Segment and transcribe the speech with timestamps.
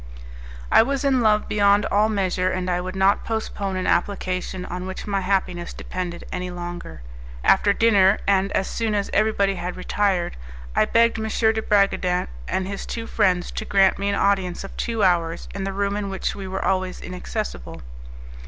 [0.71, 4.87] I was in love beyond all measure, and I would not postpone an application on
[4.87, 7.03] which my happiness depended any longer.
[7.43, 10.37] After dinner, and as soon as everybody had retired,
[10.75, 11.27] I begged M.
[11.27, 15.65] de Bragadin and his two friends to grant me an audience of two hours in
[15.65, 17.83] the room in which we were always inaccessible.